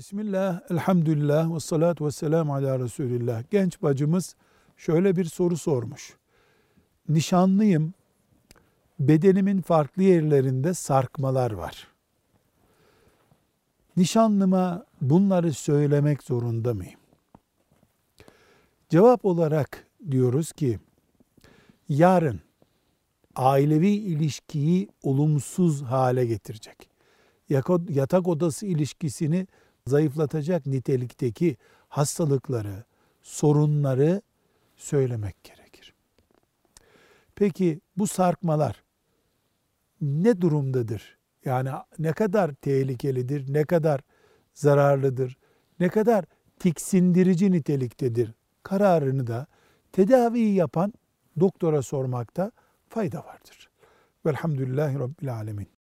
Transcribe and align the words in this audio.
Bismillah, 0.00 0.60
elhamdülillah 0.70 1.54
ve 1.54 1.60
salatu 1.60 2.06
ve 2.06 2.10
selamu 2.10 2.54
ala 2.54 2.78
Resulillah. 2.78 3.42
Genç 3.50 3.82
bacımız 3.82 4.36
şöyle 4.76 5.16
bir 5.16 5.24
soru 5.24 5.56
sormuş. 5.56 6.16
Nişanlıyım, 7.08 7.94
bedenimin 9.00 9.60
farklı 9.60 10.02
yerlerinde 10.02 10.74
sarkmalar 10.74 11.50
var. 11.52 11.88
Nişanlıma 13.96 14.84
bunları 15.00 15.52
söylemek 15.52 16.22
zorunda 16.22 16.74
mıyım? 16.74 17.00
Cevap 18.88 19.24
olarak 19.24 19.86
diyoruz 20.10 20.52
ki, 20.52 20.78
yarın 21.88 22.40
ailevi 23.36 23.90
ilişkiyi 23.90 24.88
olumsuz 25.02 25.82
hale 25.82 26.26
getirecek. 26.26 26.90
Yatak 27.88 28.28
odası 28.28 28.66
ilişkisini 28.66 29.46
zayıflatacak 29.90 30.66
nitelikteki 30.66 31.56
hastalıkları, 31.88 32.84
sorunları 33.22 34.22
söylemek 34.76 35.44
gerekir. 35.44 35.94
Peki 37.34 37.80
bu 37.96 38.06
sarkmalar 38.06 38.84
ne 40.00 40.40
durumdadır? 40.40 41.18
Yani 41.44 41.70
ne 41.98 42.12
kadar 42.12 42.54
tehlikelidir, 42.54 43.52
ne 43.52 43.64
kadar 43.64 44.00
zararlıdır, 44.54 45.36
ne 45.80 45.88
kadar 45.88 46.24
tiksindirici 46.58 47.50
niteliktedir 47.52 48.32
kararını 48.62 49.26
da 49.26 49.46
tedaviyi 49.92 50.54
yapan 50.54 50.92
doktora 51.40 51.82
sormakta 51.82 52.52
fayda 52.88 53.18
vardır. 53.24 53.70
Velhamdülillahi 54.26 54.98
Rabbil 54.98 55.34
Alemin. 55.34 55.79